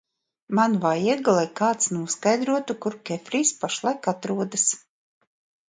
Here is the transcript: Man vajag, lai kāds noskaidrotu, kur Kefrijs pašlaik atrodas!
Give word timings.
Man 0.59 0.77
vajag, 0.85 1.29
lai 1.39 1.43
kāds 1.59 1.91
noskaidrotu, 1.97 2.77
kur 2.87 2.97
Kefrijs 3.11 3.55
pašlaik 3.63 4.13
atrodas! 4.17 4.69